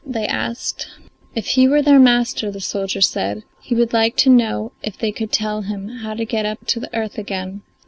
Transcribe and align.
they 0.03 0.25
asked. 0.25 0.89
If 1.35 1.49
he 1.49 1.67
were 1.67 1.83
their 1.83 1.99
master, 1.99 2.49
the 2.49 2.59
soldier 2.59 3.01
said, 3.01 3.43
he 3.61 3.75
would 3.75 3.93
like 3.93 4.15
to 4.17 4.31
know 4.31 4.71
if 4.81 4.97
they 4.97 5.11
could 5.11 5.31
tell 5.31 5.61
him 5.61 5.89
how 6.01 6.15
to 6.15 6.25
get 6.25 6.43
up 6.43 6.65
to 6.69 6.79
the 6.79 6.89
earth 6.95 7.19
again. 7.19 7.61